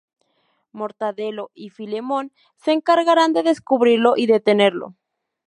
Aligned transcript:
Mortadelo 0.71 1.51
y 1.53 1.69
Filemón 1.69 2.33
se 2.55 2.71
encargarán 2.71 3.33
de 3.33 3.43
descubrirlo 3.43 4.13
y 4.17 4.25
detenerlo. 4.25 4.95